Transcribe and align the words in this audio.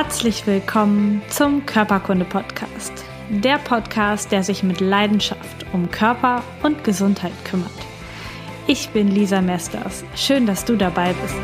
Herzlich 0.00 0.46
willkommen 0.46 1.22
zum 1.28 1.66
Körperkunde-Podcast. 1.66 2.92
Der 3.30 3.58
Podcast, 3.58 4.30
der 4.30 4.44
sich 4.44 4.62
mit 4.62 4.78
Leidenschaft 4.80 5.66
um 5.72 5.90
Körper 5.90 6.44
und 6.62 6.84
Gesundheit 6.84 7.32
kümmert. 7.44 7.72
Ich 8.68 8.90
bin 8.90 9.08
Lisa 9.08 9.40
Mesters. 9.40 10.04
Schön, 10.14 10.46
dass 10.46 10.64
du 10.64 10.76
dabei 10.76 11.14
bist. 11.14 11.34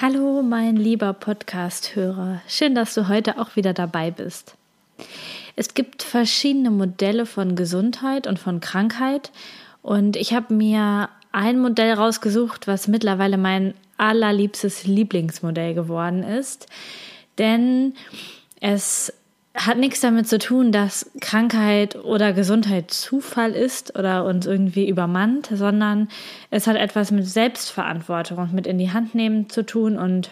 Hallo, 0.00 0.40
mein 0.40 0.76
lieber 0.76 1.12
Podcast-Hörer. 1.12 2.40
Schön, 2.48 2.74
dass 2.74 2.94
du 2.94 3.08
heute 3.08 3.38
auch 3.38 3.56
wieder 3.56 3.74
dabei 3.74 4.10
bist. 4.10 4.56
Es 5.56 5.74
gibt 5.74 6.02
verschiedene 6.02 6.70
Modelle 6.70 7.26
von 7.26 7.56
Gesundheit 7.56 8.26
und 8.26 8.38
von 8.38 8.60
Krankheit. 8.60 9.30
Und 9.82 10.16
ich 10.16 10.34
habe 10.34 10.52
mir 10.54 11.08
ein 11.32 11.58
Modell 11.58 11.92
rausgesucht, 11.92 12.66
was 12.66 12.88
mittlerweile 12.88 13.36
mein 13.36 13.74
allerliebstes 13.96 14.84
Lieblingsmodell 14.84 15.74
geworden 15.74 16.22
ist. 16.22 16.66
Denn 17.38 17.94
es 18.60 19.12
hat 19.54 19.78
nichts 19.78 20.00
damit 20.00 20.28
zu 20.28 20.38
tun, 20.38 20.72
dass 20.72 21.10
Krankheit 21.20 21.94
oder 21.96 22.32
Gesundheit 22.32 22.90
Zufall 22.90 23.52
ist 23.52 23.96
oder 23.96 24.24
uns 24.24 24.46
irgendwie 24.46 24.88
übermannt, 24.88 25.48
sondern 25.52 26.08
es 26.50 26.66
hat 26.66 26.76
etwas 26.76 27.12
mit 27.12 27.26
Selbstverantwortung 27.26 28.38
und 28.38 28.52
mit 28.52 28.66
in 28.66 28.78
die 28.78 28.90
Hand 28.90 29.14
nehmen 29.14 29.48
zu 29.48 29.64
tun. 29.64 29.96
Und 29.96 30.30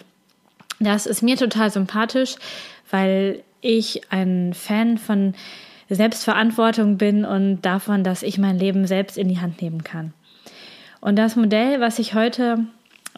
das 0.81 1.07
ist 1.07 1.23
mir 1.23 1.37
total 1.37 1.71
sympathisch, 1.71 2.35
weil 2.91 3.45
ich 3.63 4.13
ein 4.13 4.53
Fan 4.53 4.99
von 4.99 5.35
Selbstverantwortung 5.89 6.99
bin 6.99 7.25
und 7.25 7.63
davon, 7.63 8.05
dass 8.05 8.23
ich 8.23 8.39
mein 8.39 8.59
Leben 8.59 8.87
selbst 8.87 9.17
in 9.17 9.29
die 9.29 9.41
Hand 9.41 9.63
nehmen 9.63 9.85
kann. 9.85 10.13
Und 11.01 11.17
das 11.17 11.37
Modell, 11.37 11.81
was 11.81 11.99
ich 11.99 12.15
heute 12.15 12.59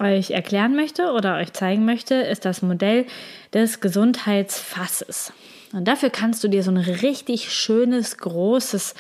euch 0.01 0.31
erklären 0.31 0.75
möchte 0.75 1.13
oder 1.13 1.37
euch 1.37 1.53
zeigen 1.53 1.85
möchte, 1.85 2.15
ist 2.15 2.45
das 2.45 2.63
Modell 2.63 3.07
des 3.53 3.81
Gesundheitsfasses. 3.81 5.33
Und 5.73 5.87
dafür 5.87 6.11
kannst 6.11 6.43
du 6.45 6.49
dir 6.49 6.63
so 6.63 6.71
ein 6.71 6.77
richtig 6.77 7.53
schönes, 7.53 8.19
großes 8.19 8.95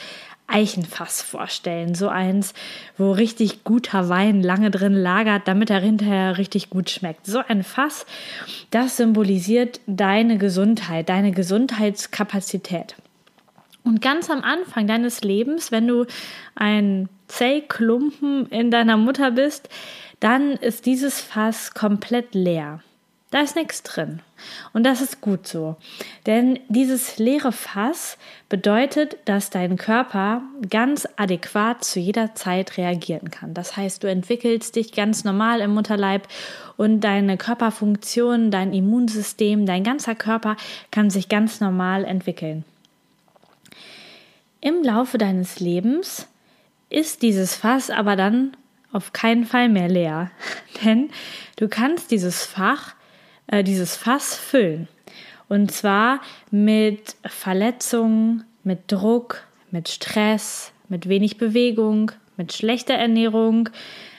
Eichenfass 0.47 1.23
vorstellen. 1.23 1.95
So 1.95 2.09
eins, 2.09 2.55
wo 2.97 3.13
richtig 3.13 3.65
guter 3.65 4.09
Wein 4.09 4.43
lange 4.43 4.71
drin 4.71 4.95
lagert, 4.95 5.49
damit 5.49 5.71
er 5.71 5.81
hinterher 5.81 6.39
richtig 6.39 6.71
gut 6.71 6.91
schmeckt. 6.91 7.27
So 7.27 7.41
ein 7.47 7.65
Fass, 7.65 8.07
das 8.71 8.97
symbolisiert 8.97 9.81
deine 9.87 10.39
Gesundheit, 10.39 11.09
deine 11.09 11.33
Gesundheitskapazität. 11.33 12.95
Und 13.85 14.01
ganz 14.01 14.31
am 14.31 14.43
Anfang 14.43 14.87
deines 14.87 15.23
Lebens, 15.23 15.71
wenn 15.71 15.87
du 15.87 16.07
ein 16.55 17.09
Zellklumpen 17.29 18.47
in 18.47 18.71
deiner 18.71 18.97
Mutter 18.97 19.31
bist, 19.31 19.69
dann 20.21 20.53
ist 20.53 20.87
dieses 20.87 21.21
Fass 21.21 21.75
komplett 21.75 22.35
leer. 22.35 22.81
Da 23.35 23.41
ist 23.41 23.57
nichts 23.57 23.83
drin. 23.83 24.21
Und 24.73 24.85
das 24.85 25.01
ist 25.01 25.21
gut 25.21 25.49
so. 25.49 25.75
Denn 26.25 26.61
dieses 26.69 27.19
leere 27.19 27.51
Fass 27.51 28.17
bedeutet, 28.49 29.17
dass 29.25 29.51
dein 29.51 29.77
Körper 29.77 30.43
ganz 30.71 31.09
adäquat 31.17 31.83
zu 31.83 31.99
jeder 31.99 32.37
Zeit 32.37 32.79
reagieren 32.79 33.33
kann. 33.33 33.53
Das 33.53 33.77
heißt, 33.77 34.05
du 34.05 34.09
entwickelst 34.09 34.77
dich 34.77 34.93
ganz 34.93 35.25
normal 35.25 35.63
im 35.63 35.75
Mutterleib 35.75 36.29
und 36.77 37.01
deine 37.01 37.37
Körperfunktion, 37.37 38.53
dein 38.53 38.73
Immunsystem, 38.73 39.67
dein 39.67 39.83
ganzer 39.83 40.15
Körper 40.15 40.57
kann 40.93 41.11
sich 41.11 41.29
ganz 41.29 41.61
normal 41.61 42.05
entwickeln. 42.05 42.65
Im 44.61 44.85
Laufe 44.85 45.19
deines 45.19 45.59
Lebens 45.59 46.29
ist 46.89 47.23
dieses 47.23 47.57
Fass 47.57 47.91
aber 47.91 48.15
dann 48.15 48.57
auf 48.93 49.13
keinen 49.13 49.45
Fall 49.45 49.69
mehr 49.69 49.89
leer. 49.89 50.31
Denn 50.85 51.11
du 51.57 51.67
kannst 51.67 52.13
dieses 52.13 52.45
Fach 52.45 52.95
äh, 53.47 53.65
dieses 53.65 53.97
Fass 53.97 54.37
füllen. 54.37 54.89
Und 55.49 55.71
zwar 55.71 56.21
mit 56.51 57.17
Verletzungen, 57.27 58.45
mit 58.63 58.91
Druck, 58.91 59.43
mit 59.71 59.89
Stress, 59.89 60.73
mit 60.89 61.09
wenig 61.09 61.37
Bewegung, 61.39 62.13
mit 62.37 62.53
schlechter 62.53 62.95
Ernährung, 62.95 63.69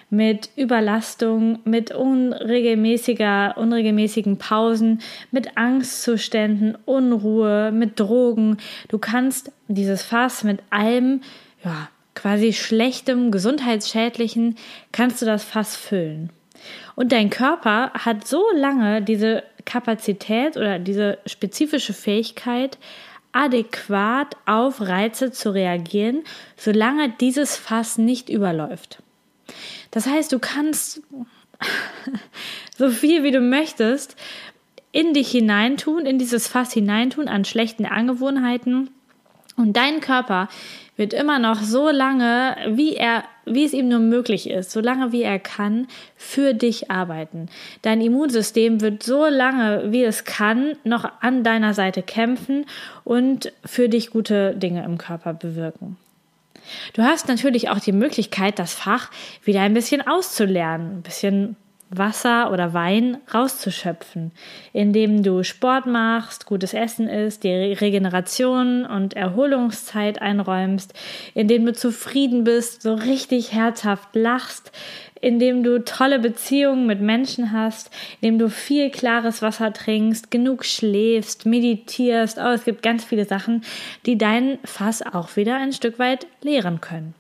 mit 0.09 0.50
Überlastung, 0.56 1.59
mit 1.66 1.91
unregelmäßiger, 1.91 3.56
unregelmäßigen 3.58 4.38
Pausen, 4.38 5.02
mit 5.31 5.57
Angstzuständen, 5.57 6.78
Unruhe, 6.86 7.72
mit 7.72 8.00
Drogen. 8.00 8.57
Du 8.88 9.00
kannst 9.00 9.52
dieses 9.68 10.03
Fass 10.03 10.44
mit 10.44 10.59
allem, 10.69 11.22
ja, 11.63 11.90
quasi 12.13 12.53
schlechtem, 12.53 13.31
gesundheitsschädlichen, 13.31 14.56
kannst 14.92 15.22
du 15.22 15.25
das 15.25 15.44
Fass 15.44 15.75
füllen. 15.75 16.30
Und 16.95 17.11
dein 17.11 17.29
Körper 17.29 17.91
hat 17.93 18.27
so 18.27 18.43
lange 18.53 19.01
diese 19.01 19.43
Kapazität 19.65 20.57
oder 20.57 20.79
diese 20.79 21.17
spezifische 21.25 21.93
Fähigkeit, 21.93 22.77
adäquat 23.31 24.37
auf 24.45 24.79
Reize 24.79 25.31
zu 25.31 25.53
reagieren, 25.53 26.23
solange 26.55 27.09
dieses 27.09 27.57
Fass 27.57 27.97
nicht 27.97 28.29
überläuft. 28.29 29.03
Das 29.91 30.07
heißt, 30.07 30.31
du 30.31 30.39
kannst 30.39 31.01
so 32.77 32.89
viel 32.89 33.23
wie 33.23 33.31
du 33.31 33.41
möchtest 33.41 34.15
in 34.91 35.13
dich 35.13 35.29
hineintun, 35.31 36.05
in 36.05 36.17
dieses 36.17 36.47
Fass 36.47 36.71
hineintun 36.71 37.27
an 37.27 37.43
schlechten 37.43 37.85
Angewohnheiten 37.85 38.89
und 39.57 39.75
dein 39.75 39.99
Körper 39.99 40.47
wird 40.97 41.13
immer 41.13 41.39
noch 41.39 41.61
so 41.61 41.89
lange, 41.89 42.56
wie 42.69 42.95
er, 42.95 43.23
wie 43.45 43.66
es 43.66 43.73
ihm 43.73 43.89
nur 43.89 44.00
möglich 44.00 44.50
ist, 44.50 44.72
so 44.72 44.79
lange 44.79 45.11
wie 45.11 45.23
er 45.23 45.39
kann, 45.39 45.88
für 46.16 46.53
dich 46.53 46.89
arbeiten. 46.89 47.50
Dein 47.81 48.01
Immunsystem 48.01 48.81
wird 48.81 49.03
so 49.03 49.25
lange, 49.25 49.91
wie 49.91 50.03
es 50.03 50.23
kann, 50.23 50.78
noch 50.83 51.09
an 51.22 51.44
deiner 51.44 51.73
Seite 51.73 52.01
kämpfen 52.01 52.66
und 53.03 53.51
für 53.66 53.89
dich 53.89 54.09
gute 54.09 54.56
Dinge 54.56 54.83
im 54.85 54.97
Körper 54.97 55.33
bewirken. 55.33 55.97
Du 56.94 57.03
hast 57.03 57.27
natürlich 57.27 57.69
auch 57.69 57.79
die 57.79 57.91
Möglichkeit, 57.91 58.57
das 58.57 58.73
Fach 58.73 59.12
wieder 59.44 59.62
ein 59.62 59.73
bisschen 59.73 60.06
auszulernen, 60.06 60.97
ein 60.97 61.01
bisschen 61.03 61.56
Wasser 61.90 62.51
oder 62.51 62.73
Wein 62.73 63.18
rauszuschöpfen, 63.34 64.31
indem 64.73 65.23
du 65.23 65.44
Sport 65.44 65.85
machst, 65.85 66.46
gutes 66.46 66.73
Essen 66.73 67.07
isst, 67.07 67.44
die 67.44 67.50
Regeneration 67.50 68.85
und 68.85 69.16
Erholungszeit 69.16 70.22
einräumst, 70.22 70.94
indem 71.34 71.66
du 71.66 71.74
zufrieden 71.74 72.44
bist, 72.44 72.81
so 72.81 72.95
richtig 72.95 73.53
herzhaft 73.53 74.16
lachst, 74.16 74.72
indem 75.22 75.63
du 75.63 75.84
tolle 75.84 76.19
Beziehungen 76.19 76.85
mit 76.85 77.01
Menschen 77.01 77.51
hast, 77.51 77.90
indem 78.22 78.40
du 78.40 78.50
viel 78.50 78.90
klares 78.90 79.41
Wasser 79.41 79.74
trinkst, 79.74 80.29
genug 80.29 80.66
schläfst, 80.66 81.45
meditierst. 81.45 82.38
Oh, 82.38 82.50
es 82.50 82.66
gibt 82.66 82.84
ganz 82.84 83.03
viele 83.06 83.25
Sachen, 83.25 83.63
die 84.06 84.18
dein 84.18 84.59
Fass 84.63 85.01
auch 85.01 85.35
wieder 85.35 85.56
ein 85.56 85.74
Stück 85.74 86.00
weit 86.00 86.28
leeren 86.41 86.81
können. 86.81 87.16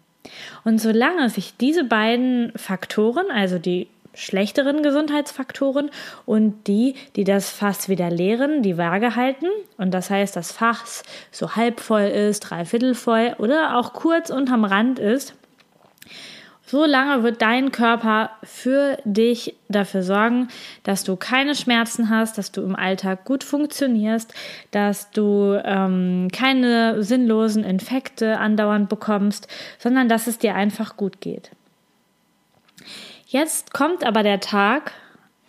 Und 0.63 0.79
solange 0.79 1.29
sich 1.29 1.55
diese 1.57 1.83
beiden 1.83 2.51
Faktoren, 2.55 3.25
also 3.31 3.59
die 3.59 3.87
schlechteren 4.15 4.81
Gesundheitsfaktoren 4.81 5.91
und 6.25 6.67
die, 6.67 6.95
die 7.15 7.23
das 7.23 7.49
Fass 7.49 7.89
wieder 7.89 8.09
leeren, 8.09 8.63
die 8.63 8.77
Waage 8.77 9.15
halten. 9.15 9.47
Und 9.77 9.93
das 9.93 10.09
heißt, 10.09 10.35
das 10.35 10.51
Fass 10.51 11.03
so 11.31 11.55
halb 11.55 11.79
voll 11.79 12.03
ist, 12.03 12.41
dreiviertel 12.41 12.95
voll 12.95 13.35
oder 13.37 13.77
auch 13.77 13.93
kurz 13.93 14.29
unterm 14.29 14.65
Rand 14.65 14.99
ist. 14.99 15.35
So 16.67 16.85
lange 16.85 17.21
wird 17.21 17.43
dein 17.43 17.71
Körper 17.71 18.31
für 18.41 18.97
dich 19.05 19.55
dafür 19.69 20.01
sorgen, 20.01 20.47
dass 20.81 21.03
du 21.03 21.15
keine 21.15 21.53
Schmerzen 21.53 22.09
hast, 22.09 22.39
dass 22.39 22.51
du 22.51 22.63
im 22.63 22.75
Alltag 22.75 23.23
gut 23.23 23.43
funktionierst, 23.43 24.33
dass 24.71 25.11
du 25.11 25.61
ähm, 25.63 26.29
keine 26.33 27.03
sinnlosen 27.03 27.63
Infekte 27.63 28.39
andauernd 28.39 28.89
bekommst, 28.89 29.47
sondern 29.77 30.09
dass 30.09 30.25
es 30.25 30.39
dir 30.39 30.55
einfach 30.55 30.97
gut 30.97 31.21
geht. 31.21 31.51
Jetzt 33.25 33.73
kommt 33.73 34.05
aber 34.05 34.23
der 34.23 34.39
Tag, 34.39 34.91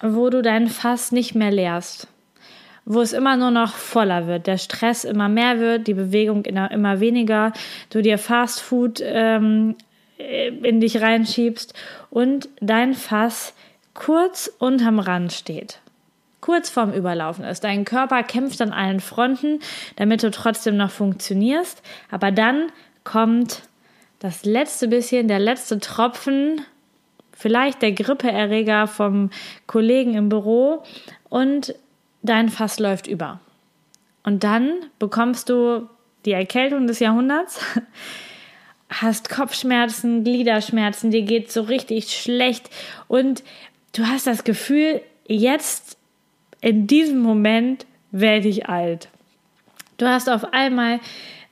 wo 0.00 0.30
du 0.30 0.42
dein 0.42 0.68
Fass 0.68 1.12
nicht 1.12 1.34
mehr 1.34 1.50
leerst, 1.50 2.08
wo 2.84 3.00
es 3.00 3.12
immer 3.12 3.36
nur 3.36 3.50
noch 3.50 3.74
voller 3.74 4.26
wird, 4.26 4.46
der 4.46 4.58
Stress 4.58 5.04
immer 5.04 5.28
mehr 5.28 5.58
wird, 5.58 5.86
die 5.86 5.94
Bewegung 5.94 6.44
immer 6.44 7.00
weniger, 7.00 7.52
du 7.90 8.02
dir 8.02 8.18
Fast 8.18 8.60
Food 8.60 9.00
ähm, 9.02 9.74
in 10.16 10.80
dich 10.80 11.00
reinschiebst 11.00 11.74
und 12.10 12.48
dein 12.60 12.94
Fass 12.94 13.54
kurz 13.94 14.50
unterm 14.58 14.98
Rand 14.98 15.32
steht 15.32 15.80
kurz 16.46 16.70
vorm 16.70 16.92
Überlaufen 16.92 17.44
ist. 17.44 17.64
Dein 17.64 17.84
Körper 17.84 18.22
kämpft 18.22 18.60
an 18.60 18.72
allen 18.72 19.00
Fronten, 19.00 19.58
damit 19.96 20.22
du 20.22 20.30
trotzdem 20.30 20.76
noch 20.76 20.92
funktionierst. 20.92 21.82
Aber 22.08 22.30
dann 22.30 22.70
kommt 23.02 23.62
das 24.20 24.44
letzte 24.44 24.86
bisschen, 24.86 25.26
der 25.26 25.40
letzte 25.40 25.80
Tropfen 25.80 26.60
vielleicht 27.36 27.82
der 27.82 27.92
Grippeerreger 27.92 28.86
vom 28.86 29.30
Kollegen 29.66 30.14
im 30.14 30.28
Büro 30.28 30.82
und 31.28 31.74
dein 32.22 32.48
Fass 32.48 32.80
läuft 32.80 33.06
über. 33.06 33.40
Und 34.24 34.42
dann 34.42 34.72
bekommst 34.98 35.48
du 35.50 35.88
die 36.24 36.32
Erkältung 36.32 36.86
des 36.86 36.98
Jahrhunderts, 36.98 37.60
hast 38.88 39.28
Kopfschmerzen, 39.28 40.24
Gliederschmerzen, 40.24 41.10
dir 41.10 41.22
geht 41.22 41.52
so 41.52 41.62
richtig 41.62 42.10
schlecht 42.10 42.70
und 43.06 43.44
du 43.94 44.06
hast 44.06 44.26
das 44.26 44.42
Gefühl, 44.42 45.02
jetzt 45.26 45.98
in 46.60 46.86
diesem 46.86 47.20
Moment 47.20 47.86
werde 48.10 48.48
ich 48.48 48.68
alt. 48.68 49.08
Du 49.98 50.06
hast 50.06 50.28
auf 50.28 50.52
einmal 50.52 51.00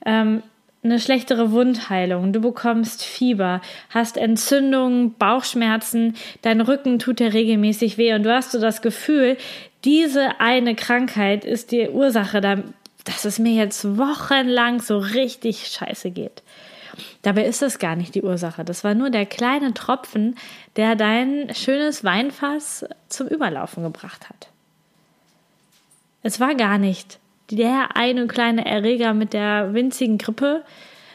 ähm, 0.05 0.41
eine 0.85 0.99
schlechtere 0.99 1.51
Wundheilung, 1.51 2.31
du 2.31 2.39
bekommst 2.39 3.03
Fieber, 3.03 3.61
hast 3.89 4.17
Entzündungen, 4.17 5.13
Bauchschmerzen, 5.15 6.15
dein 6.41 6.61
Rücken 6.61 6.99
tut 6.99 7.19
dir 7.19 7.33
regelmäßig 7.33 7.97
weh 7.97 8.13
und 8.13 8.23
du 8.23 8.33
hast 8.33 8.51
so 8.51 8.59
das 8.59 8.81
Gefühl, 8.81 9.37
diese 9.83 10.39
eine 10.39 10.75
Krankheit 10.75 11.45
ist 11.45 11.71
die 11.71 11.89
Ursache, 11.89 12.41
dass 12.41 13.25
es 13.25 13.39
mir 13.39 13.53
jetzt 13.53 13.97
wochenlang 13.97 14.81
so 14.81 14.97
richtig 14.97 15.67
scheiße 15.67 16.11
geht. 16.11 16.41
Dabei 17.21 17.45
ist 17.45 17.61
das 17.61 17.79
gar 17.79 17.95
nicht 17.95 18.15
die 18.15 18.21
Ursache. 18.21 18.63
Das 18.63 18.83
war 18.83 18.93
nur 18.93 19.09
der 19.09 19.25
kleine 19.25 19.73
Tropfen, 19.73 20.35
der 20.75 20.95
dein 20.95 21.53
schönes 21.53 22.03
Weinfass 22.03 22.85
zum 23.09 23.27
Überlaufen 23.27 23.83
gebracht 23.83 24.29
hat. 24.29 24.47
Es 26.23 26.39
war 26.39 26.55
gar 26.55 26.77
nicht 26.77 27.19
der 27.51 27.95
eine 27.95 28.27
kleine 28.27 28.65
Erreger 28.65 29.13
mit 29.13 29.33
der 29.33 29.73
winzigen 29.73 30.17
Grippe, 30.17 30.63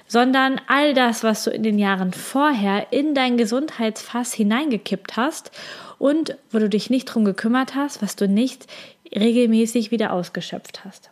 sondern 0.06 0.60
all 0.66 0.94
das, 0.94 1.22
was 1.22 1.44
du 1.44 1.50
in 1.50 1.62
den 1.62 1.78
Jahren 1.78 2.12
vorher 2.12 2.92
in 2.92 3.14
dein 3.14 3.36
Gesundheitsfass 3.36 4.32
hineingekippt 4.32 5.16
hast 5.16 5.52
und 5.98 6.36
wo 6.50 6.58
du 6.58 6.68
dich 6.68 6.90
nicht 6.90 7.06
drum 7.06 7.24
gekümmert 7.24 7.74
hast, 7.74 8.02
was 8.02 8.16
du 8.16 8.26
nicht 8.26 8.66
regelmäßig 9.14 9.90
wieder 9.90 10.12
ausgeschöpft 10.12 10.84
hast. 10.84 11.10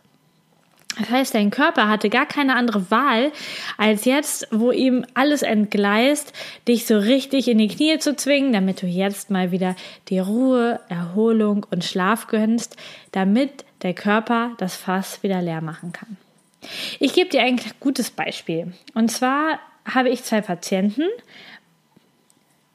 Das 0.97 1.09
heißt, 1.09 1.35
dein 1.35 1.51
Körper 1.51 1.87
hatte 1.87 2.09
gar 2.09 2.25
keine 2.25 2.55
andere 2.55 2.89
Wahl, 2.91 3.31
als 3.77 4.05
jetzt, 4.05 4.47
wo 4.51 4.71
ihm 4.71 5.05
alles 5.13 5.43
entgleist, 5.43 6.33
dich 6.67 6.85
so 6.85 6.97
richtig 6.97 7.47
in 7.47 7.57
die 7.57 7.67
Knie 7.67 7.99
zu 7.99 8.15
zwingen, 8.15 8.51
damit 8.51 8.81
du 8.81 8.87
jetzt 8.87 9.29
mal 9.29 9.51
wieder 9.51 9.75
die 10.09 10.19
Ruhe, 10.19 10.79
Erholung 10.89 11.65
und 11.69 11.85
Schlaf 11.85 12.27
gönnst, 12.27 12.75
damit 13.11 13.65
der 13.81 13.93
Körper 13.93 14.51
das 14.57 14.75
Fass 14.75 15.23
wieder 15.23 15.41
leer 15.41 15.61
machen 15.61 15.93
kann. 15.93 16.17
Ich 16.99 17.13
gebe 17.13 17.29
dir 17.29 17.43
ein 17.43 17.61
gutes 17.79 18.11
Beispiel. 18.11 18.73
Und 18.93 19.09
zwar 19.09 19.59
habe 19.85 20.09
ich 20.09 20.23
zwei 20.23 20.41
Patienten. 20.41 21.05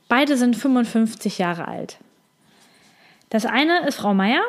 Beide 0.09 0.37
sind 0.37 0.57
55 0.57 1.39
Jahre 1.39 1.69
alt. 1.69 1.99
Das 3.31 3.45
eine 3.45 3.87
ist 3.87 3.97
Frau 3.97 4.15
Meier 4.15 4.43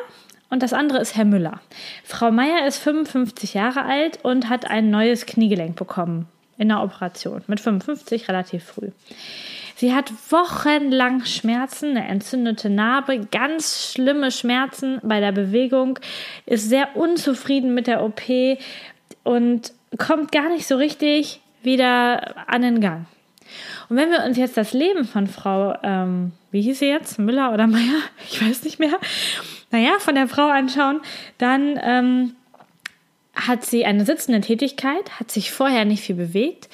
und 0.50 0.62
das 0.62 0.72
andere 0.72 0.98
ist 0.98 1.16
Herr 1.16 1.24
Müller. 1.24 1.60
Frau 2.04 2.30
Meier 2.30 2.66
ist 2.66 2.78
55 2.78 3.54
Jahre 3.54 3.84
alt 3.84 4.20
und 4.22 4.48
hat 4.48 4.70
ein 4.70 4.90
neues 4.90 5.26
Kniegelenk 5.26 5.76
bekommen 5.76 6.26
in 6.58 6.68
der 6.68 6.82
Operation 6.82 7.42
mit 7.46 7.60
55 7.60 8.28
relativ 8.28 8.64
früh. 8.64 8.90
Sie 9.78 9.94
hat 9.94 10.10
wochenlang 10.30 11.26
Schmerzen, 11.26 11.90
eine 11.90 12.08
entzündete 12.08 12.70
Narbe, 12.70 13.26
ganz 13.30 13.92
schlimme 13.92 14.30
Schmerzen 14.30 15.00
bei 15.02 15.20
der 15.20 15.32
Bewegung, 15.32 15.98
ist 16.46 16.70
sehr 16.70 16.96
unzufrieden 16.96 17.74
mit 17.74 17.86
der 17.86 18.02
OP 18.02 18.22
und 19.22 19.72
kommt 19.98 20.32
gar 20.32 20.48
nicht 20.48 20.66
so 20.66 20.76
richtig 20.76 21.40
wieder 21.62 22.48
an 22.48 22.62
den 22.62 22.80
Gang. 22.80 23.04
Und 23.88 23.96
wenn 23.96 24.10
wir 24.10 24.24
uns 24.24 24.38
jetzt 24.38 24.56
das 24.56 24.72
Leben 24.72 25.04
von 25.04 25.26
Frau, 25.26 25.76
ähm, 25.82 26.32
wie 26.50 26.62
hieß 26.62 26.78
sie 26.78 26.88
jetzt, 26.88 27.18
Müller 27.18 27.52
oder 27.52 27.66
Meier, 27.66 28.00
ich 28.30 28.42
weiß 28.42 28.64
nicht 28.64 28.78
mehr, 28.78 28.98
naja, 29.70 29.98
von 29.98 30.14
der 30.14 30.28
Frau 30.28 30.48
anschauen, 30.48 31.00
dann 31.38 31.78
ähm, 31.82 32.36
hat 33.34 33.64
sie 33.64 33.84
eine 33.84 34.04
sitzende 34.04 34.40
Tätigkeit, 34.40 35.20
hat 35.20 35.30
sich 35.30 35.52
vorher 35.52 35.84
nicht 35.84 36.02
viel 36.02 36.16
bewegt, 36.16 36.68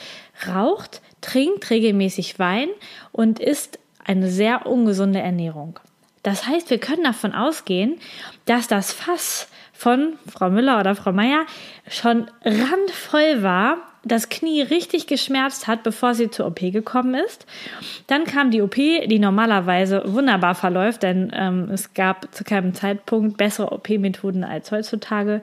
raucht, 0.46 1.02
trinkt 1.20 1.70
regelmäßig 1.70 2.38
Wein 2.38 2.68
und 3.10 3.40
isst 3.40 3.78
eine 4.04 4.30
sehr 4.30 4.66
ungesunde 4.66 5.20
Ernährung. 5.20 5.78
Das 6.22 6.46
heißt, 6.46 6.70
wir 6.70 6.78
können 6.78 7.04
davon 7.04 7.34
ausgehen, 7.34 7.98
dass 8.44 8.68
das 8.68 8.92
Fass 8.92 9.48
von 9.72 10.14
Frau 10.30 10.50
Müller 10.50 10.78
oder 10.78 10.94
Frau 10.94 11.12
Meier 11.12 11.46
schon 11.88 12.30
randvoll 12.44 13.42
war, 13.42 13.78
das 14.04 14.28
Knie 14.28 14.62
richtig 14.62 15.06
geschmerzt 15.06 15.66
hat, 15.66 15.82
bevor 15.82 16.14
sie 16.14 16.31
zur 16.31 16.46
OP 16.46 16.60
gekommen 16.60 17.14
ist. 17.14 17.46
Dann 18.06 18.25
kam 18.25 18.50
die 18.50 18.62
OP, 18.62 18.75
die 18.75 19.19
normalerweise 19.19 20.02
wunderbar 20.06 20.54
verläuft, 20.54 21.02
denn 21.02 21.32
ähm, 21.34 21.69
es 21.70 21.94
gab 21.94 22.34
zu 22.34 22.44
keinem 22.44 22.75
Zeitpunkt 22.75 23.37
bessere 23.37 23.72
OP-Methoden 23.72 24.44
als 24.44 24.70
heutzutage. 24.72 25.43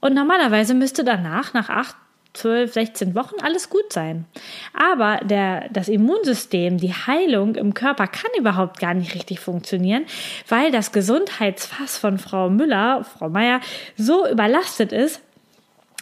Und 0.00 0.14
normalerweise 0.14 0.74
müsste 0.74 1.02
danach, 1.02 1.54
nach 1.54 1.68
acht 1.68 1.96
12, 2.34 2.72
16 2.72 3.14
Wochen 3.16 3.36
alles 3.42 3.68
gut 3.68 3.92
sein. 3.92 4.24
Aber 4.72 5.18
der, 5.24 5.68
das 5.70 5.88
Immunsystem, 5.88 6.78
die 6.78 6.92
Heilung 6.92 7.56
im 7.56 7.74
Körper 7.74 8.06
kann 8.06 8.30
überhaupt 8.38 8.78
gar 8.78 8.94
nicht 8.94 9.14
richtig 9.14 9.40
funktionieren, 9.40 10.04
weil 10.48 10.70
das 10.70 10.92
Gesundheitsfass 10.92 11.98
von 11.98 12.18
Frau 12.18 12.48
Müller, 12.48 13.04
Frau 13.04 13.28
Meier, 13.28 13.60
so 13.96 14.28
überlastet 14.28 14.92
ist, 14.92 15.20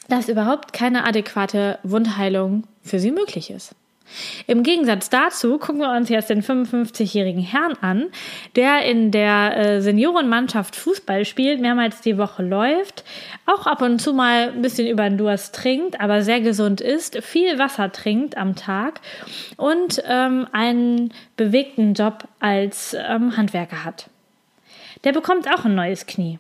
dass 0.09 0.29
überhaupt 0.29 0.73
keine 0.73 1.05
adäquate 1.05 1.79
Wundheilung 1.83 2.65
für 2.83 2.99
sie 2.99 3.11
möglich 3.11 3.51
ist. 3.51 3.75
Im 4.47 4.63
Gegensatz 4.63 5.11
dazu 5.11 5.59
gucken 5.59 5.81
wir 5.81 5.91
uns 5.91 6.09
jetzt 6.09 6.31
den 6.31 6.43
55-jährigen 6.43 7.43
Herrn 7.43 7.75
an, 7.81 8.07
der 8.55 8.85
in 8.85 9.11
der 9.11 9.57
äh, 9.57 9.83
Seniorenmannschaft 9.83 10.77
Fußball 10.77 11.25
spielt, 11.25 11.61
mehrmals 11.61 12.01
die 12.01 12.17
Woche 12.17 12.43
läuft, 12.43 13.05
auch 13.47 13.67
ab 13.67 13.83
und 13.83 14.01
zu 14.01 14.13
mal 14.13 14.53
ein 14.53 14.63
bisschen 14.63 14.87
über 14.87 15.09
den 15.09 15.19
Durst 15.19 15.55
trinkt, 15.55 16.01
aber 16.01 16.23
sehr 16.23 16.41
gesund 16.41 16.81
ist, 16.81 17.23
viel 17.23 17.59
Wasser 17.59 17.91
trinkt 17.91 18.37
am 18.37 18.55
Tag 18.55 19.01
und 19.57 20.03
ähm, 20.07 20.47
einen 20.53 21.13
bewegten 21.37 21.95
Job 21.95 22.29
als 22.39 22.97
ähm, 22.99 23.37
Handwerker 23.37 23.85
hat. 23.85 24.09
Der 25.05 25.13
bekommt 25.13 25.49
auch 25.49 25.65
ein 25.65 25.75
neues 25.75 26.07
Knie. 26.07 26.39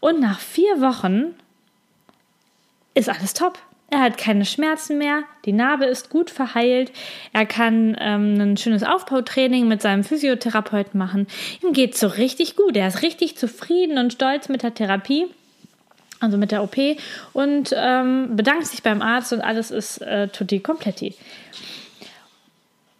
Und 0.00 0.20
nach 0.20 0.38
vier 0.38 0.80
Wochen 0.80 1.34
ist 2.94 3.08
alles 3.08 3.34
top. 3.34 3.58
Er 3.90 4.00
hat 4.00 4.18
keine 4.18 4.44
Schmerzen 4.44 4.98
mehr, 4.98 5.22
die 5.44 5.52
Narbe 5.52 5.84
ist 5.84 6.10
gut 6.10 6.30
verheilt, 6.30 6.90
er 7.32 7.46
kann 7.46 7.96
ähm, 8.00 8.40
ein 8.40 8.56
schönes 8.56 8.82
Aufbautraining 8.82 9.68
mit 9.68 9.82
seinem 9.82 10.02
Physiotherapeuten 10.04 10.98
machen. 10.98 11.28
Ihm 11.62 11.72
geht 11.72 11.96
so 11.96 12.08
richtig 12.08 12.56
gut, 12.56 12.76
er 12.76 12.88
ist 12.88 13.02
richtig 13.02 13.36
zufrieden 13.36 13.98
und 13.98 14.12
stolz 14.12 14.48
mit 14.48 14.62
der 14.62 14.74
Therapie, 14.74 15.26
also 16.18 16.38
mit 16.38 16.50
der 16.50 16.64
OP 16.64 16.76
und 17.34 17.74
ähm, 17.76 18.34
bedankt 18.34 18.66
sich 18.66 18.82
beim 18.82 19.02
Arzt 19.02 19.32
und 19.32 19.42
alles 19.42 19.70
ist 19.70 19.98
äh, 19.98 20.28
tutti 20.28 20.60
completi. 20.60 21.14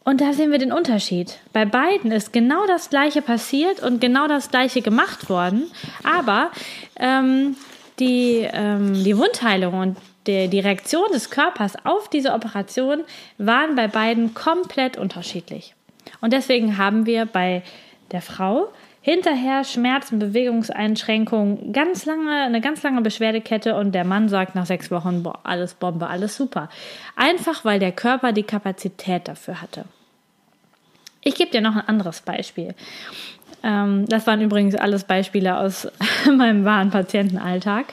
Und 0.04 0.20
da 0.20 0.34
sehen 0.34 0.52
wir 0.52 0.58
den 0.58 0.70
Unterschied. 0.70 1.38
Bei 1.54 1.64
beiden 1.64 2.12
ist 2.12 2.32
genau 2.32 2.66
das 2.66 2.90
Gleiche 2.90 3.22
passiert 3.22 3.82
und 3.82 4.02
genau 4.02 4.28
das 4.28 4.50
Gleiche 4.50 4.82
gemacht 4.82 5.30
worden, 5.30 5.70
aber 6.02 6.50
ähm, 6.96 7.56
die, 7.98 8.48
ähm, 8.52 9.04
die 9.04 9.16
Wundheilung 9.16 9.74
und 9.74 9.96
der, 10.26 10.48
die 10.48 10.60
Reaktion 10.60 11.10
des 11.12 11.30
Körpers 11.30 11.74
auf 11.84 12.08
diese 12.08 12.32
Operation 12.32 13.04
waren 13.38 13.74
bei 13.76 13.88
beiden 13.88 14.34
komplett 14.34 14.96
unterschiedlich. 14.96 15.74
Und 16.20 16.32
deswegen 16.32 16.78
haben 16.78 17.06
wir 17.06 17.26
bei 17.26 17.62
der 18.10 18.22
Frau 18.22 18.68
hinterher 19.04 19.64
Schmerzen, 19.64 20.18
Bewegungseinschränkungen, 20.18 21.74
ganz 21.74 22.06
lange, 22.06 22.44
eine 22.44 22.62
ganz 22.62 22.82
lange 22.82 23.02
Beschwerdekette 23.02 23.74
und 23.76 23.92
der 23.92 24.04
Mann 24.04 24.30
sagt 24.30 24.54
nach 24.54 24.64
sechs 24.64 24.90
Wochen, 24.90 25.22
boah, 25.22 25.40
alles 25.44 25.74
Bombe, 25.74 26.06
alles 26.06 26.36
super. 26.36 26.70
Einfach 27.14 27.66
weil 27.66 27.78
der 27.78 27.92
Körper 27.92 28.32
die 28.32 28.44
Kapazität 28.44 29.28
dafür 29.28 29.60
hatte. 29.60 29.84
Ich 31.20 31.34
gebe 31.34 31.50
dir 31.50 31.60
noch 31.60 31.76
ein 31.76 31.86
anderes 31.86 32.22
Beispiel. 32.22 32.74
Ähm, 33.64 34.04
das 34.06 34.26
waren 34.26 34.42
übrigens 34.42 34.74
alles 34.74 35.04
Beispiele 35.04 35.58
aus 35.58 35.88
meinem 36.26 36.64
wahren 36.64 36.90
Patientenalltag. 36.90 37.86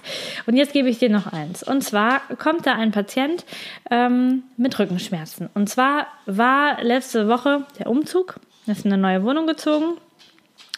Und 0.45 0.57
jetzt 0.57 0.73
gebe 0.73 0.89
ich 0.89 0.99
dir 0.99 1.09
noch 1.09 1.31
eins. 1.31 1.63
Und 1.63 1.81
zwar 1.81 2.19
kommt 2.37 2.67
da 2.67 2.73
ein 2.75 2.91
Patient 2.91 3.45
ähm, 3.89 4.43
mit 4.57 4.77
Rückenschmerzen. 4.77 5.49
Und 5.53 5.69
zwar 5.69 6.07
war 6.25 6.83
letzte 6.83 7.29
Woche 7.29 7.65
der 7.79 7.87
Umzug, 7.87 8.39
er 8.67 8.73
ist 8.73 8.85
in 8.85 8.91
eine 8.91 9.01
neue 9.01 9.23
Wohnung 9.23 9.47
gezogen. 9.47 9.97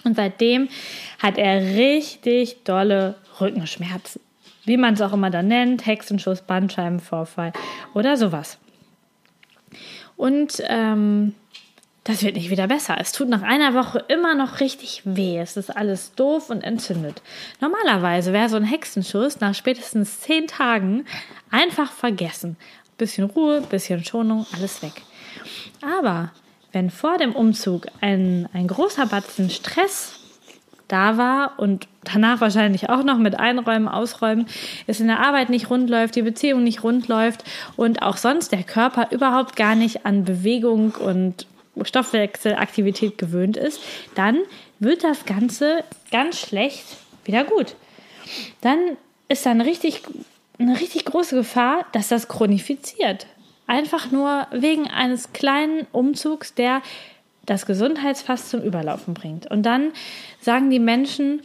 Und 0.04 0.16
seitdem 0.16 0.70
hat 1.20 1.38
er 1.38 1.76
richtig 1.76 2.64
dolle 2.64 3.16
Rückenschmerzen. 3.42 4.22
Wie 4.66 4.78
man 4.78 4.94
es 4.94 5.02
auch 5.02 5.14
immer 5.14 5.30
dann 5.30 5.48
nennt, 5.48 5.86
Hexenschuss, 5.86 6.42
Bandscheibenvorfall 6.42 7.52
oder 7.94 8.16
sowas. 8.16 8.58
Und 10.16 10.62
ähm, 10.68 11.34
das 12.04 12.22
wird 12.22 12.36
nicht 12.36 12.50
wieder 12.50 12.68
besser. 12.68 12.98
Es 13.00 13.14
tut 13.14 13.30
nach 13.30 13.44
einer 13.44 13.74
Woche 13.74 14.04
immer 14.10 14.36
noch 14.36 14.60
richtig 14.60 15.04
weh. 15.06 15.38
Es 15.40 15.56
ist 15.56 15.70
alles 15.70 16.14
doof 16.16 16.50
und 16.50 16.62
entzündet. 16.62 17.22
Normalerweise 17.62 18.34
wäre 18.34 18.50
so 18.50 18.58
ein 18.58 18.66
Hexenschuss 18.66 19.40
nach 19.40 19.56
spätestens 19.56 20.20
zehn 20.20 20.48
Tagen 20.48 21.06
einfach 21.50 21.92
vergessen. 21.92 22.58
Bisschen 22.98 23.30
Ruhe, 23.30 23.62
bisschen 23.62 24.04
Schonung, 24.04 24.46
alles 24.54 24.82
weg. 24.82 25.02
Aber 25.82 26.32
wenn 26.74 26.90
vor 26.90 27.18
dem 27.18 27.34
Umzug 27.34 27.88
ein, 28.02 28.50
ein 28.54 28.68
großer 28.68 29.06
Batzen 29.06 29.50
Stress 29.50 30.20
da 30.90 31.18
war 31.18 31.54
und 31.58 31.88
danach 32.04 32.42
wahrscheinlich 32.42 32.90
auch 32.90 33.04
noch 33.04 33.18
mit 33.18 33.40
Einräumen, 33.40 33.88
Ausräumen, 33.88 34.48
es 34.88 35.00
in 35.00 35.08
der 35.08 35.22
Arbeit 35.22 35.50
nicht 35.50 35.70
rund 35.70 35.90
läuft, 35.90 36.16
die 36.16 36.22
Beziehung 36.22 36.64
nicht 36.64 36.84
rund 36.84 37.08
läuft 37.08 37.46
und 37.78 38.02
auch 38.02 38.18
sonst 38.18 38.52
der 38.52 38.64
Körper 38.64 39.08
überhaupt 39.12 39.56
gar 39.56 39.76
nicht 39.76 40.06
an 40.06 40.26
Bewegung 40.26 40.92
und 40.92 41.48
Stoffwechselaktivität 41.82 43.18
gewöhnt 43.18 43.58
ist, 43.58 43.82
dann 44.16 44.40
wird 44.80 45.04
das 45.04 45.26
Ganze 45.26 45.84
ganz 46.12 46.40
schlecht 46.40 46.86
wieder 47.26 47.44
gut. 47.44 47.76
Dann 48.62 48.98
ist 49.28 49.46
da 49.46 49.52
eine 49.52 49.66
richtig, 49.66 50.02
eine 50.60 50.80
richtig 50.80 51.06
große 51.06 51.36
Gefahr, 51.36 51.86
dass 51.92 52.10
das 52.10 52.28
chronifiziert. 52.28 53.28
Einfach 53.66 54.12
nur 54.12 54.48
wegen 54.52 54.90
eines 54.90 55.34
kleinen 55.34 55.88
Umzugs, 55.92 56.54
der 56.54 56.82
das 57.46 57.66
Gesundheitsfass 57.66 58.50
zum 58.50 58.62
Überlaufen 58.62 59.14
bringt. 59.14 59.50
Und 59.50 59.64
dann 59.64 59.92
sagen 60.40 60.70
die 60.70 60.80
Menschen, 60.80 61.42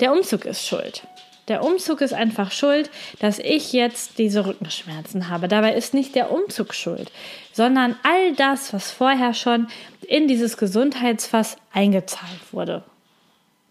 der 0.00 0.12
Umzug 0.12 0.44
ist 0.44 0.66
schuld. 0.66 1.02
Der 1.48 1.64
Umzug 1.64 2.02
ist 2.02 2.12
einfach 2.12 2.52
schuld, 2.52 2.90
dass 3.20 3.38
ich 3.38 3.72
jetzt 3.72 4.18
diese 4.18 4.46
Rückenschmerzen 4.46 5.28
habe. 5.28 5.48
Dabei 5.48 5.74
ist 5.74 5.94
nicht 5.94 6.14
der 6.14 6.30
Umzug 6.30 6.74
schuld, 6.74 7.10
sondern 7.52 7.96
all 8.02 8.34
das, 8.34 8.72
was 8.72 8.90
vorher 8.90 9.32
schon 9.32 9.68
in 10.06 10.28
dieses 10.28 10.56
Gesundheitsfass 10.56 11.56
eingezahlt 11.72 12.52
wurde 12.52 12.84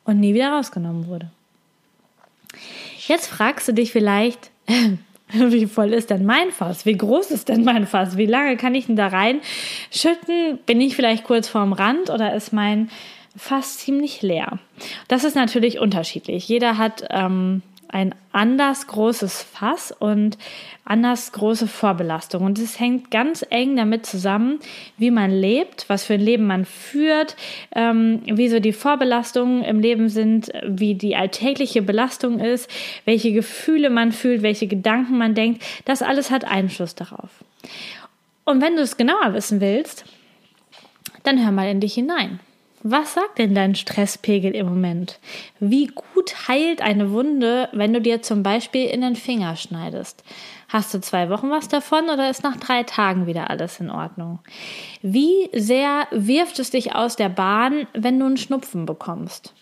und 0.05 0.19
nie 0.19 0.34
wieder 0.34 0.50
rausgenommen 0.50 1.07
wurde. 1.07 1.29
Jetzt 3.07 3.27
fragst 3.27 3.67
du 3.67 3.74
dich 3.74 3.91
vielleicht, 3.91 4.50
wie 5.29 5.67
voll 5.67 5.93
ist 5.93 6.10
denn 6.10 6.25
mein 6.25 6.51
Fass? 6.51 6.86
Wie 6.86 6.98
groß 6.98 7.31
ist 7.31 7.50
denn 7.50 7.63
mein 7.63 7.86
Fass? 7.86 8.17
Wie 8.17 8.25
lange 8.25 8.57
kann 8.57 8.75
ich 8.75 8.88
denn 8.88 8.96
da 8.96 9.07
reinschütten? 9.07 10.60
Bin 10.65 10.81
ich 10.81 10.96
vielleicht 10.96 11.24
kurz 11.24 11.48
vorm 11.48 11.74
Rand 11.74 12.10
oder 12.10 12.34
ist 12.34 12.53
mein 12.53 12.89
Fass 13.38 13.77
ziemlich 13.77 14.22
leer? 14.22 14.60
Das 15.08 15.24
ist 15.24 15.36
natürlich 15.36 15.79
unterschiedlich. 15.79 16.48
Jeder 16.48 16.77
hat 16.77 17.06
ähm, 17.10 17.62
ein 17.89 18.13
anders 18.32 18.88
großes 18.88 19.44
Fass 19.44 19.91
und 19.91 20.38
anders 20.84 21.32
große 21.32 21.67
Vorbelastung. 21.67 22.44
Und 22.44 22.60
es 22.60 22.79
hängt 22.79 23.12
ganz 23.12 23.46
eng 23.50 23.75
damit 23.75 24.06
zusammen, 24.06 24.60
wie 24.98 25.12
man 25.12 25.32
lebt, 25.32 25.89
was 25.89 26.06
für 26.06 26.15
ein 26.15 26.22
Leben 26.22 26.48
man 26.48 26.65
führt, 26.65 27.36
ähm, 27.75 28.22
wie 28.25 28.50
so 28.50 28.60
die 28.60 28.74
Vorbelastungen 28.74 29.63
im 29.63 29.79
Leben 29.79 30.10
sind, 30.10 30.51
wie 30.65 30.96
die 30.96 31.15
alltägliche 31.15 31.82
Belastung 31.82 32.39
ist, 32.39 32.70
welche 33.06 33.32
Gefühle 33.32 33.89
man 33.89 34.12
fühlt, 34.12 34.41
welche 34.41 34.67
Gedanken 34.67 35.17
man 35.17 35.34
denkt. 35.34 35.63
Das 35.86 36.01
alles 36.01 36.32
hat 36.32 36.46
Einfluss 36.46 36.96
darauf. 36.96 37.29
Und 38.44 38.62
wenn 38.62 38.75
du 38.75 38.82
es 38.82 38.98
genauer 38.98 39.34
wissen 39.34 39.62
willst, 39.62 40.06
dann 41.24 41.44
hör 41.44 41.51
mal 41.51 41.70
in 41.70 41.82
dich 41.82 41.94
hinein. 41.94 42.39
Was 42.89 43.15
sagt 43.15 43.38
denn 43.38 43.53
dein 43.53 43.75
Stresspegel 43.75 44.56
im 44.56 44.65
Moment? 44.65 45.20
Wie 45.60 45.88
gut 45.88 46.48
heilt 46.48 46.82
eine 46.82 47.12
Wunde, 47.12 47.67
wenn 47.74 47.91
du 47.91 48.00
dir 48.00 48.22
zum 48.22 48.44
Beispiel 48.44 48.86
in 48.86 49.01
den 49.01 49.17
Finger 49.17 49.58
schneidest? 49.58 50.24
Hast 50.70 50.94
du 50.94 51.01
zwei 51.01 51.29
Wochen 51.29 51.50
was 51.50 51.67
davon 51.67 52.06
oder 52.06 52.29
ist 52.29 52.44
nach 52.44 52.56
drei 52.56 52.84
Tagen 52.84 53.27
wieder 53.27 53.50
alles 53.50 53.82
in 53.82 53.89
Ordnung? 53.89 54.39
Wie 55.01 55.50
sehr 55.51 56.08
wirft 56.12 56.60
es 56.60 56.70
dich 56.70 56.96
aus 56.96 57.17
der 57.17 57.27
Bahn, 57.27 57.88
wenn 57.94 58.20
du 58.20 58.25
einen 58.25 58.38
Schnupfen 58.38 58.86
bekommst? 58.86 59.53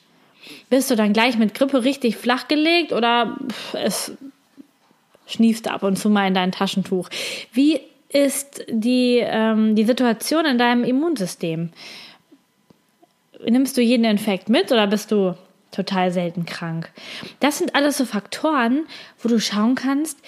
Bist 0.70 0.91
du 0.91 0.96
dann 0.96 1.12
gleich 1.12 1.36
mit 1.36 1.55
Grippe 1.55 1.84
richtig 1.84 2.17
flachgelegt 2.17 2.94
oder 2.94 3.38
es 3.74 4.12
schniefst 5.25 5.67
ab 5.67 5.82
und 5.82 5.98
zu 5.98 6.12
mal 6.12 6.27
in 6.27 6.36
dein 6.36 6.51
Taschentuch? 6.51 7.10
Wie 7.51 7.79
ist 8.10 8.63
die, 8.70 9.17
ähm, 9.24 9.74
die 9.75 9.86
Situation 9.86 10.46
in 10.46 10.60
deinem 10.60 10.84
Immunsystem? 10.84 11.72
Nimmst 13.51 13.77
du 13.77 13.81
jeden 13.81 14.05
Infekt 14.05 14.49
mit 14.49 14.71
oder 14.71 14.87
bist 14.87 15.11
du 15.11 15.35
total 15.71 16.11
selten 16.11 16.45
krank? 16.45 16.91
Das 17.39 17.57
sind 17.57 17.75
alles 17.75 17.97
so 17.97 18.05
Faktoren, 18.05 18.85
wo 19.21 19.29
du 19.29 19.39
schauen 19.39 19.75
kannst, 19.75 20.19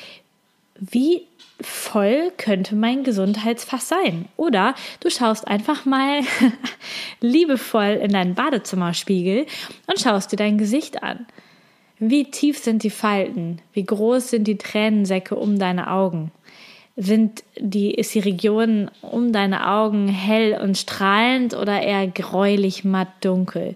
wie 0.80 1.24
voll 1.62 2.32
könnte 2.38 2.76
mein 2.76 3.04
Gesundheitsfass 3.04 3.88
sein. 3.88 4.26
Oder 4.38 4.76
du 5.00 5.10
schaust 5.10 5.48
einfach 5.48 5.86
mal 5.86 6.22
liebevoll 7.22 8.00
in 8.02 8.12
deinen 8.12 8.36
Badezimmerspiegel 8.36 9.48
und 9.88 10.00
schaust 10.00 10.32
dir 10.32 10.38
dein 10.38 10.58
Gesicht 10.58 11.02
an. 11.02 11.26
Wie 12.00 12.30
tief 12.30 12.60
sind 12.60 12.84
die 12.84 12.92
Falten? 12.92 13.60
Wie 13.74 13.84
groß 13.84 14.30
sind 14.30 14.44
die 14.44 14.60
Tränensäcke 14.60 15.36
um 15.36 15.58
deine 15.58 15.90
Augen? 15.90 16.32
Sind 17.00 17.44
die, 17.60 17.92
ist 17.94 18.16
die 18.16 18.20
Region 18.20 18.90
um 19.04 19.32
deine 19.32 19.70
Augen 19.70 20.08
hell 20.08 20.60
und 20.60 20.80
strahlend 20.80 21.56
oder 21.56 21.80
eher 21.80 22.08
gräulich 22.08 22.84
matt 22.84 23.10
dunkel? 23.22 23.76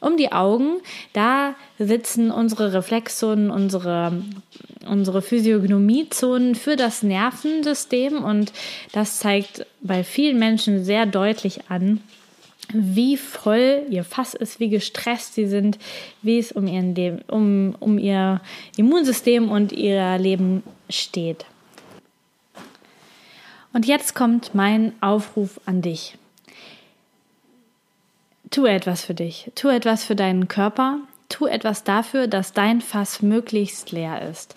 Um 0.00 0.16
die 0.16 0.30
Augen, 0.30 0.80
da 1.12 1.56
sitzen 1.80 2.30
unsere 2.30 2.72
Reflexzonen, 2.72 3.50
unsere, 3.50 4.22
unsere 4.88 5.20
Physiognomiezonen 5.20 6.54
für 6.54 6.76
das 6.76 7.02
Nervensystem 7.02 8.22
und 8.22 8.52
das 8.92 9.18
zeigt 9.18 9.66
bei 9.82 10.04
vielen 10.04 10.38
Menschen 10.38 10.84
sehr 10.84 11.06
deutlich 11.06 11.62
an, 11.68 11.98
wie 12.72 13.16
voll 13.16 13.82
ihr 13.90 14.04
Fass 14.04 14.34
ist, 14.34 14.60
wie 14.60 14.68
gestresst 14.68 15.34
sie 15.34 15.46
sind, 15.46 15.76
wie 16.22 16.38
es 16.38 16.52
um, 16.52 16.68
ihren 16.68 17.20
um, 17.26 17.74
um 17.80 17.98
ihr 17.98 18.40
Immunsystem 18.76 19.50
und 19.50 19.72
ihr 19.72 20.18
Leben 20.18 20.62
steht. 20.88 21.46
Und 23.72 23.86
jetzt 23.86 24.14
kommt 24.14 24.54
mein 24.54 24.92
Aufruf 25.00 25.60
an 25.66 25.82
dich. 25.82 26.18
Tu 28.50 28.66
etwas 28.66 29.04
für 29.04 29.14
dich, 29.14 29.52
tu 29.54 29.68
etwas 29.68 30.04
für 30.04 30.16
deinen 30.16 30.48
Körper, 30.48 30.98
tu 31.28 31.46
etwas 31.46 31.84
dafür, 31.84 32.26
dass 32.26 32.52
dein 32.52 32.80
Fass 32.80 33.22
möglichst 33.22 33.92
leer 33.92 34.28
ist. 34.28 34.56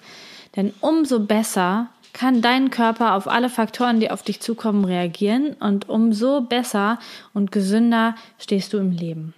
Denn 0.56 0.74
umso 0.82 1.20
besser 1.20 1.90
kann 2.12 2.42
dein 2.42 2.70
Körper 2.70 3.16
auf 3.16 3.28
alle 3.28 3.50
Faktoren, 3.50 4.00
die 4.00 4.10
auf 4.10 4.24
dich 4.24 4.40
zukommen, 4.40 4.86
reagieren 4.86 5.54
und 5.54 5.90
umso 5.90 6.42
besser 6.42 7.00
und 7.34 7.52
gesünder 7.52 8.16
stehst 8.40 8.74
du 8.74 8.78
im 8.78 8.92
Leben. 8.92 9.34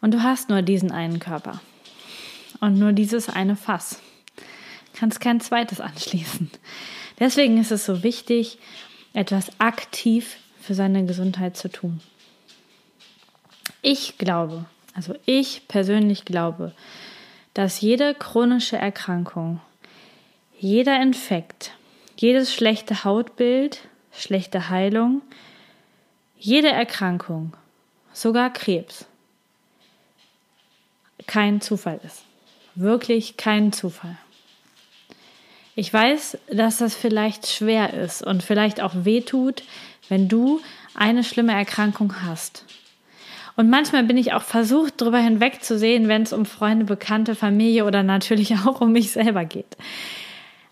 Und 0.00 0.12
du 0.12 0.22
hast 0.22 0.50
nur 0.50 0.62
diesen 0.62 0.92
einen 0.92 1.18
Körper 1.18 1.60
und 2.60 2.78
nur 2.78 2.92
dieses 2.92 3.28
eine 3.28 3.56
Fass. 3.56 4.00
Kannst 4.94 5.20
kein 5.20 5.40
zweites 5.40 5.80
anschließen. 5.80 6.50
Deswegen 7.18 7.58
ist 7.58 7.70
es 7.70 7.84
so 7.84 8.02
wichtig, 8.02 8.58
etwas 9.12 9.50
aktiv 9.58 10.36
für 10.60 10.74
seine 10.74 11.04
Gesundheit 11.04 11.56
zu 11.56 11.70
tun. 11.70 12.00
Ich 13.82 14.18
glaube, 14.18 14.64
also 14.94 15.14
ich 15.26 15.68
persönlich 15.68 16.24
glaube, 16.24 16.72
dass 17.52 17.80
jede 17.80 18.14
chronische 18.14 18.76
Erkrankung, 18.76 19.60
jeder 20.58 21.00
Infekt, 21.00 21.72
jedes 22.16 22.52
schlechte 22.52 23.04
Hautbild, 23.04 23.80
schlechte 24.12 24.68
Heilung, 24.70 25.22
jede 26.38 26.68
Erkrankung, 26.68 27.54
sogar 28.12 28.52
Krebs, 28.52 29.06
kein 31.26 31.60
Zufall 31.60 32.00
ist. 32.04 32.24
Wirklich 32.74 33.36
kein 33.36 33.72
Zufall. 33.72 34.16
Ich 35.76 35.92
weiß, 35.92 36.38
dass 36.52 36.78
das 36.78 36.94
vielleicht 36.94 37.48
schwer 37.48 37.94
ist 37.94 38.22
und 38.22 38.42
vielleicht 38.42 38.80
auch 38.80 38.92
wehtut, 38.94 39.62
wenn 40.08 40.28
du 40.28 40.60
eine 40.94 41.24
schlimme 41.24 41.52
Erkrankung 41.52 42.22
hast. 42.22 42.64
Und 43.56 43.70
manchmal 43.70 44.04
bin 44.04 44.16
ich 44.16 44.32
auch 44.32 44.42
versucht, 44.42 45.00
darüber 45.00 45.18
hinwegzusehen, 45.18 46.08
wenn 46.08 46.22
es 46.22 46.32
um 46.32 46.44
Freunde, 46.44 46.84
Bekannte, 46.84 47.34
Familie 47.34 47.84
oder 47.84 48.02
natürlich 48.02 48.54
auch 48.66 48.80
um 48.80 48.92
mich 48.92 49.12
selber 49.12 49.44
geht. 49.44 49.76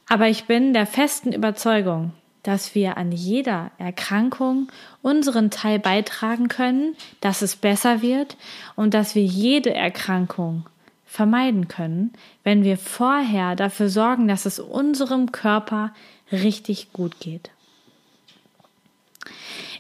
Aber 0.09 0.28
ich 0.28 0.44
bin 0.44 0.73
der 0.73 0.87
festen 0.87 1.32
Überzeugung, 1.32 2.12
dass 2.42 2.75
wir 2.75 2.97
an 2.97 3.12
jeder 3.12 3.71
Erkrankung 3.78 4.68
unseren 5.00 5.50
Teil 5.50 5.78
beitragen 5.78 6.49
können, 6.49 6.97
dass 7.21 7.40
es 7.40 7.54
besser 7.56 8.02
wird 8.02 8.37
und 8.75 8.94
dass 8.94 9.14
wir 9.14 9.25
jede 9.25 9.73
Erkrankung 9.73 10.66
vermeiden 11.12 11.69
können, 11.69 12.14
wenn 12.42 12.64
wir 12.64 12.78
vorher 12.78 13.54
dafür 13.54 13.90
sorgen, 13.90 14.28
dass 14.28 14.47
es 14.47 14.59
unserem 14.59 15.31
Körper 15.31 15.92
richtig 16.33 16.95
gut 16.95 17.21
geht. 17.21 17.50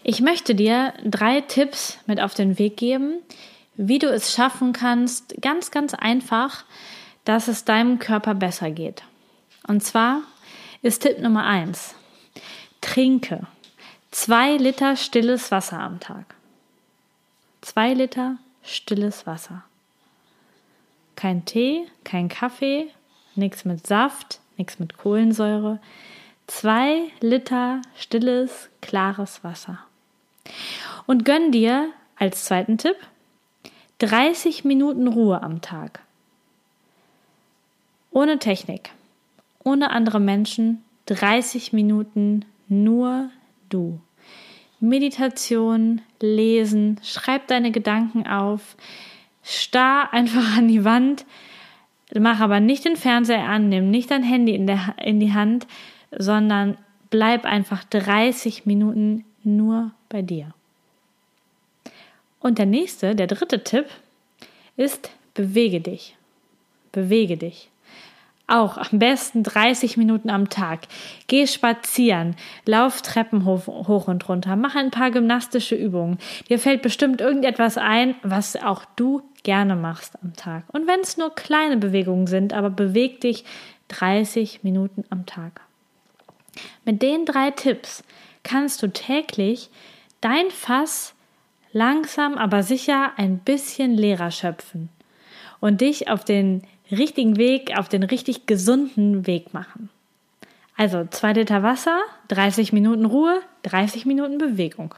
Ich 0.02 0.20
möchte 0.20 0.54
dir 0.54 0.92
drei 1.02 1.40
Tipps 1.40 1.98
mit 2.06 2.20
auf 2.20 2.34
den 2.34 2.58
Weg 2.58 2.76
geben, 2.76 3.14
wie 3.76 3.98
du 3.98 4.08
es 4.08 4.34
schaffen 4.34 4.74
kannst, 4.74 5.40
ganz, 5.40 5.70
ganz 5.70 5.94
einfach, 5.94 6.64
dass 7.24 7.48
es 7.48 7.64
deinem 7.64 7.98
Körper 7.98 8.34
besser 8.34 8.70
geht. 8.70 9.02
Und 9.66 9.82
zwar 9.82 10.20
ist 10.82 11.00
Tipp 11.00 11.18
Nummer 11.18 11.46
eins: 11.46 11.94
Trinke 12.82 13.46
zwei 14.10 14.58
Liter 14.58 14.96
stilles 14.96 15.50
Wasser 15.50 15.78
am 15.78 15.98
Tag. 15.98 16.34
Zwei 17.62 17.94
Liter 17.94 18.36
stilles 18.62 19.26
Wasser. 19.26 19.64
Kein 21.16 21.44
Tee, 21.44 21.86
kein 22.04 22.28
Kaffee, 22.28 22.88
nichts 23.34 23.64
mit 23.64 23.86
Saft, 23.86 24.40
nichts 24.56 24.78
mit 24.78 24.96
Kohlensäure. 24.96 25.78
Zwei 26.46 27.02
Liter 27.20 27.82
stilles, 27.96 28.68
klares 28.80 29.44
Wasser. 29.44 29.78
Und 31.06 31.24
gönn 31.24 31.52
dir 31.52 31.88
als 32.16 32.44
zweiten 32.44 32.78
Tipp 32.78 32.96
30 33.98 34.64
Minuten 34.64 35.06
Ruhe 35.06 35.42
am 35.42 35.60
Tag. 35.60 36.00
Ohne 38.10 38.38
Technik, 38.38 38.90
ohne 39.64 39.90
andere 39.90 40.20
Menschen, 40.20 40.82
30 41.06 41.72
Minuten 41.72 42.44
nur 42.68 43.30
du. 43.68 44.00
Meditation, 44.80 46.00
lesen, 46.20 47.00
schreib 47.04 47.46
deine 47.46 47.70
Gedanken 47.70 48.26
auf, 48.26 48.76
starr 49.42 50.12
einfach 50.12 50.56
an 50.56 50.68
die 50.68 50.84
Wand, 50.84 51.26
mach 52.14 52.40
aber 52.40 52.60
nicht 52.60 52.84
den 52.84 52.96
Fernseher 52.96 53.48
an, 53.48 53.68
nimm 53.68 53.90
nicht 53.90 54.10
dein 54.10 54.22
Handy 54.22 54.54
in, 54.54 54.66
der, 54.66 54.94
in 55.02 55.20
die 55.20 55.32
Hand, 55.32 55.66
sondern 56.16 56.76
bleib 57.10 57.44
einfach 57.44 57.84
30 57.84 58.66
Minuten 58.66 59.24
nur 59.44 59.92
bei 60.08 60.22
dir. 60.22 60.54
Und 62.40 62.58
der 62.58 62.66
nächste, 62.66 63.14
der 63.14 63.28
dritte 63.28 63.62
Tipp 63.62 63.86
ist, 64.76 65.10
bewege 65.34 65.80
dich. 65.80 66.16
Bewege 66.90 67.36
dich. 67.36 67.71
Auch 68.46 68.76
am 68.76 68.98
besten 68.98 69.42
30 69.42 69.96
Minuten 69.96 70.28
am 70.28 70.50
Tag. 70.50 70.80
Geh 71.26 71.46
spazieren, 71.46 72.36
lauf 72.66 73.00
Treppen 73.00 73.44
hoch, 73.44 73.66
hoch, 73.66 74.08
und 74.08 74.28
runter, 74.28 74.56
mach 74.56 74.74
ein 74.74 74.90
paar 74.90 75.10
gymnastische 75.10 75.74
Übungen. 75.74 76.18
Dir 76.48 76.58
fällt 76.58 76.82
bestimmt 76.82 77.20
irgendetwas 77.20 77.78
ein, 77.78 78.14
was 78.22 78.56
auch 78.56 78.84
du 78.96 79.22
gerne 79.42 79.76
machst 79.76 80.18
am 80.22 80.34
Tag. 80.34 80.64
Und 80.72 80.86
wenn 80.86 81.00
es 81.00 81.16
nur 81.16 81.34
kleine 81.34 81.76
Bewegungen 81.76 82.26
sind, 82.26 82.52
aber 82.52 82.70
beweg 82.70 83.20
dich 83.20 83.44
30 83.88 84.62
Minuten 84.62 85.04
am 85.10 85.26
Tag. 85.26 85.60
Mit 86.84 87.00
den 87.02 87.24
drei 87.24 87.50
Tipps 87.50 88.04
kannst 88.42 88.82
du 88.82 88.88
täglich 88.88 89.70
dein 90.20 90.50
Fass 90.50 91.14
langsam 91.72 92.34
aber 92.34 92.62
sicher 92.62 93.12
ein 93.16 93.38
bisschen 93.38 93.94
leerer 93.94 94.30
schöpfen 94.30 94.90
und 95.60 95.80
dich 95.80 96.08
auf 96.08 96.24
den 96.24 96.62
richtigen 96.92 97.36
Weg, 97.36 97.78
auf 97.78 97.88
den 97.88 98.02
richtig 98.02 98.46
gesunden 98.46 99.26
Weg 99.26 99.54
machen. 99.54 99.90
Also 100.76 101.04
zwei 101.10 101.32
Liter 101.32 101.62
Wasser, 101.62 102.00
30 102.28 102.72
Minuten 102.72 103.04
Ruhe, 103.04 103.40
30 103.62 104.06
Minuten 104.06 104.38
Bewegung. 104.38 104.94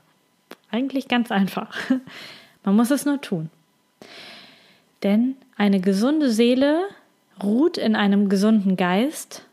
Eigentlich 0.71 1.09
ganz 1.09 1.31
einfach. 1.31 1.77
Man 2.65 2.77
muss 2.77 2.91
es 2.91 3.05
nur 3.05 3.21
tun. 3.21 3.51
Denn 5.03 5.37
eine 5.57 5.81
gesunde 5.81 6.31
Seele 6.31 6.89
ruht 7.43 7.77
in 7.77 7.97
einem 7.97 8.29
gesunden 8.29 8.77
Geist 8.77 9.45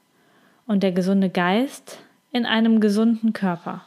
und 0.68 0.84
der 0.84 0.92
gesunde 0.92 1.30
Geist 1.30 2.00
in 2.32 2.46
einem 2.46 2.80
gesunden 2.80 3.34
Körper. 3.34 3.86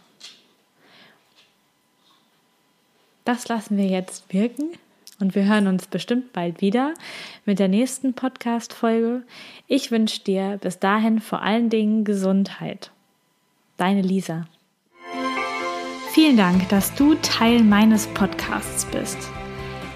Das 3.25 3.49
lassen 3.49 3.79
wir 3.79 3.87
jetzt 3.87 4.33
wirken 4.33 4.73
und 5.21 5.35
wir 5.35 5.45
hören 5.45 5.67
uns 5.67 5.87
bestimmt 5.87 6.33
bald 6.33 6.61
wieder 6.61 6.95
mit 7.45 7.59
der 7.59 7.69
nächsten 7.69 8.15
Podcast-Folge. 8.15 9.23
Ich 9.67 9.91
wünsche 9.91 10.23
dir 10.23 10.59
bis 10.61 10.79
dahin 10.79 11.21
vor 11.21 11.43
allen 11.43 11.71
Dingen 11.71 12.05
Gesundheit. 12.05 12.91
Deine 13.77 14.03
Lisa. 14.03 14.47
Vielen 16.11 16.37
Dank, 16.37 16.69
dass 16.69 16.95
du 16.95 17.15
Teil 17.17 17.63
meines 17.63 18.07
Podcasts 18.09 18.85
bist. 18.87 19.19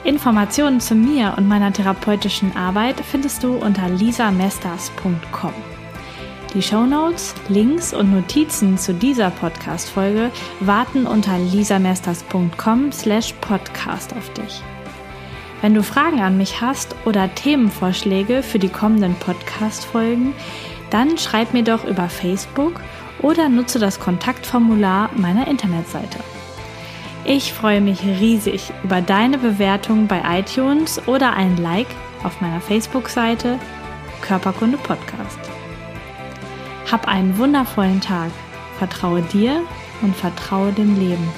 Informationen 0.04 0.80
zu 0.80 0.94
mir 0.94 1.34
und 1.36 1.48
meiner 1.48 1.72
therapeutischen 1.72 2.56
Arbeit 2.56 3.00
findest 3.00 3.42
du 3.42 3.56
unter 3.56 3.88
lisamesters.com. 3.88 5.52
Die 6.54 6.62
Shownotes, 6.62 7.34
Links 7.48 7.92
und 7.92 8.12
Notizen 8.12 8.78
zu 8.78 8.94
dieser 8.94 9.30
Podcast-Folge 9.30 10.30
warten 10.60 11.06
unter 11.06 11.38
lisamesters.com 11.38 12.90
slash 12.90 13.34
podcast 13.34 14.14
auf 14.14 14.32
dich. 14.32 14.62
Wenn 15.60 15.74
du 15.74 15.82
Fragen 15.82 16.20
an 16.20 16.36
mich 16.36 16.60
hast 16.60 16.94
oder 17.04 17.34
Themenvorschläge 17.34 18.42
für 18.42 18.60
die 18.60 18.68
kommenden 18.68 19.16
Podcast-Folgen, 19.16 20.32
dann 20.90 21.18
schreib 21.18 21.52
mir 21.52 21.64
doch 21.64 21.84
über 21.84 22.08
Facebook 22.08 22.80
oder 23.20 23.48
nutze 23.48 23.78
das 23.80 23.98
Kontaktformular 23.98 25.10
meiner 25.16 25.48
Internetseite. 25.48 26.18
Ich 27.24 27.52
freue 27.52 27.80
mich 27.80 28.02
riesig 28.02 28.72
über 28.84 29.00
deine 29.00 29.36
Bewertung 29.36 30.06
bei 30.06 30.22
iTunes 30.38 31.06
oder 31.08 31.34
ein 31.34 31.56
Like 31.56 31.88
auf 32.22 32.40
meiner 32.40 32.60
Facebook-Seite 32.60 33.58
Körperkunde 34.22 34.78
Podcast. 34.78 35.38
Hab 36.90 37.06
einen 37.08 37.36
wundervollen 37.36 38.00
Tag. 38.00 38.30
Vertraue 38.78 39.22
dir 39.22 39.62
und 40.02 40.16
vertraue 40.16 40.72
dem 40.72 40.98
Leben. 40.98 41.28